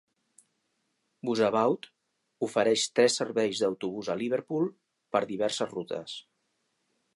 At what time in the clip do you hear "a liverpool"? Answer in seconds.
4.13-4.67